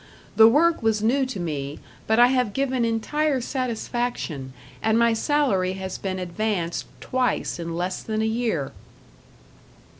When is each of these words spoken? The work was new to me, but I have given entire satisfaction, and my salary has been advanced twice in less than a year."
The 0.35 0.47
work 0.47 0.81
was 0.81 1.03
new 1.03 1.27
to 1.27 1.39
me, 1.39 1.77
but 2.07 2.17
I 2.17 2.29
have 2.29 2.53
given 2.53 2.83
entire 2.83 3.39
satisfaction, 3.39 4.51
and 4.81 4.97
my 4.97 5.13
salary 5.13 5.73
has 5.73 5.99
been 5.99 6.17
advanced 6.17 6.87
twice 6.99 7.59
in 7.59 7.75
less 7.75 8.01
than 8.01 8.23
a 8.23 8.25
year." 8.25 8.71